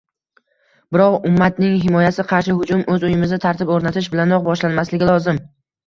Biroq 0.97 1.27
ummatning 1.31 1.77
himoyasi, 1.85 2.27
qarshi 2.33 2.57
hujum 2.63 2.83
o‘z 2.97 3.07
uyimizda 3.13 3.43
tartib 3.47 3.79
o‘rnatish 3.79 4.13
bilanoq 4.19 4.47
boshlanmasligi 4.53 5.17
lozim 5.17 5.47